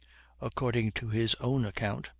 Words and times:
According 0.41 0.93
to 0.93 1.09
his 1.09 1.35
own 1.35 1.63
account 1.63 2.05
(p. 2.05 2.09